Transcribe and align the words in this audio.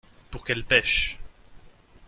Pour 0.31 0.43
qu’elles 0.43 0.63
pêchent. 0.63 1.19